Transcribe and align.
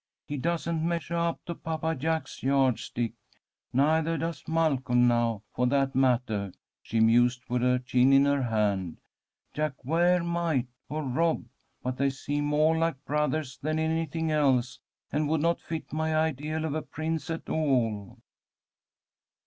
"He 0.25 0.35
doesn't 0.35 0.83
measuah 0.83 1.29
up 1.29 1.45
to 1.45 1.53
Papa 1.53 1.93
Jack's 1.93 2.41
yardstick. 2.41 3.13
Neithah 3.71 4.17
does 4.17 4.47
Malcolm 4.47 5.07
now, 5.07 5.43
for 5.53 5.67
that 5.67 5.93
mattah," 5.93 6.55
she 6.81 6.99
mused, 6.99 7.43
with 7.49 7.61
her 7.61 7.77
chin 7.77 8.11
in 8.11 8.25
her 8.25 8.41
hand. 8.41 8.97
"Jack 9.53 9.85
Ware 9.85 10.23
might, 10.23 10.69
or 10.89 11.03
Rob, 11.03 11.45
but 11.83 11.97
they 11.97 12.09
seem 12.09 12.45
moah 12.45 12.75
like 12.75 13.05
brothahs 13.05 13.59
than 13.61 13.77
anything 13.77 14.31
else, 14.31 14.79
and 15.11 15.29
would 15.29 15.41
not 15.41 15.61
fit 15.61 15.93
my 15.93 16.15
ideal 16.15 16.65
of 16.65 16.73
a 16.73 16.81
prince 16.81 17.29
at 17.29 17.47
all." 17.47 18.17